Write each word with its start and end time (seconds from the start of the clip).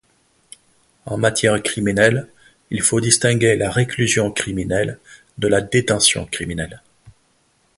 En 1.05 1.15
matière 1.17 1.61
criminelle, 1.61 2.27
il 2.71 2.81
faut 2.81 2.99
distinguer 2.99 3.55
la 3.55 3.69
réclusion 3.69 4.31
criminelle 4.31 4.97
de 5.37 5.47
la 5.47 5.61
détention 5.61 6.25
criminelle. 6.25 6.81